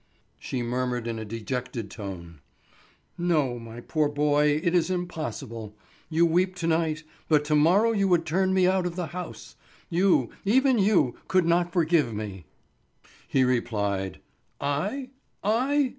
She 0.39 0.63
murmured 0.63 1.05
in 1.05 1.19
a 1.19 1.25
dejected 1.25 1.91
tone: 1.91 2.41
"No, 3.19 3.59
my 3.59 3.81
poor 3.81 4.09
boy, 4.09 4.59
it 4.63 4.73
is 4.73 4.89
impossible. 4.89 5.77
You 6.09 6.25
weep 6.25 6.55
to 6.55 6.65
night, 6.65 7.03
but 7.29 7.45
to 7.45 7.55
morrow 7.55 7.91
you 7.91 8.07
would 8.07 8.25
turn 8.25 8.51
me 8.51 8.65
out 8.65 8.87
of 8.87 8.95
the 8.95 9.05
house. 9.13 9.57
You, 9.91 10.31
even 10.43 10.79
you, 10.79 11.17
could 11.27 11.45
not 11.45 11.71
forgive 11.71 12.15
me." 12.15 12.45
He 13.27 13.43
replied: 13.43 14.19
"I? 14.59 15.11
I? 15.43 15.89